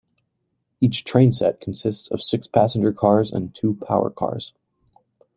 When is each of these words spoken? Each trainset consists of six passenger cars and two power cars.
Each 0.79 1.05
trainset 1.05 1.59
consists 1.59 2.07
of 2.07 2.23
six 2.23 2.47
passenger 2.47 2.91
cars 2.91 3.31
and 3.31 3.53
two 3.53 3.75
power 3.85 4.09
cars. 4.09 4.51